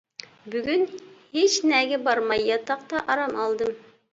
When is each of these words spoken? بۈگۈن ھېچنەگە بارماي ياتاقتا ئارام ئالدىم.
بۈگۈن 0.53 0.85
ھېچنەگە 1.35 1.99
بارماي 2.09 2.45
ياتاقتا 2.49 3.03
ئارام 3.07 3.39
ئالدىم. 3.45 3.79